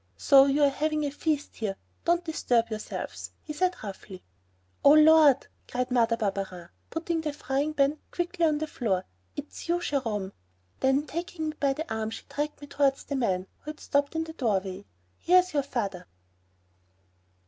[0.17, 4.23] "So, you're having a feast here, don't disturb yourselves," he said roughly.
[4.83, 9.67] "Oh, Lord!" cried Mother Barberin, putting the frying pan quickly on the floor, "is it
[9.69, 10.33] you, Jerome."
[10.79, 14.15] Then, taking me by the arm she dragged me towards the man who had stopped
[14.15, 14.85] in the doorway.
[15.19, 16.07] "Here's your father."